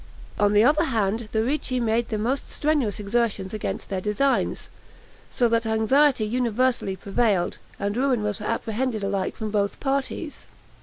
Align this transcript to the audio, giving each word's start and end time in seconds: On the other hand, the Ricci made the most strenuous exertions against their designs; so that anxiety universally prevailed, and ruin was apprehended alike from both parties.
On 0.39 0.53
the 0.53 0.63
other 0.63 0.85
hand, 0.85 1.29
the 1.31 1.43
Ricci 1.43 1.79
made 1.79 2.09
the 2.09 2.17
most 2.17 2.49
strenuous 2.49 2.99
exertions 2.99 3.53
against 3.53 3.89
their 3.89 4.01
designs; 4.01 4.67
so 5.29 5.47
that 5.49 5.67
anxiety 5.67 6.25
universally 6.25 6.95
prevailed, 6.95 7.59
and 7.79 7.95
ruin 7.95 8.23
was 8.23 8.41
apprehended 8.41 9.03
alike 9.03 9.35
from 9.35 9.51
both 9.51 9.79
parties. 9.79 10.47